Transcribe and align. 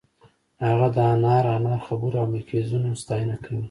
هغه 0.65 0.87
د 0.95 0.97
انار 1.13 1.45
انار 1.55 1.79
خبرو 1.87 2.15
او 2.21 2.27
مکیزونو 2.33 2.89
ستاینه 3.01 3.35
کوي 3.43 3.59